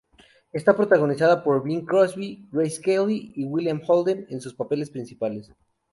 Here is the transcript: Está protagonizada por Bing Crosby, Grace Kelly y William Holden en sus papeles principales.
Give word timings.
Está 0.51 0.75
protagonizada 0.75 1.43
por 1.43 1.63
Bing 1.63 1.85
Crosby, 1.85 2.47
Grace 2.51 2.81
Kelly 2.81 3.33
y 3.35 3.45
William 3.45 3.79
Holden 3.85 4.25
en 4.31 4.41
sus 4.41 4.55
papeles 4.55 4.89
principales. 4.89 5.51